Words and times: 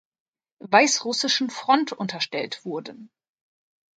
Weißrussischen 0.61 1.51
Front 1.51 1.91
unterstellt 1.91 2.65
wurden. 2.65 3.11